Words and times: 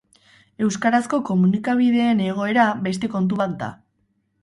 Euskarazko 0.67 1.19
komunikabideen 1.27 2.25
egoera 2.31 2.67
beste 2.91 3.15
kontu 3.17 3.43
bat 3.47 3.59
da. 3.65 3.73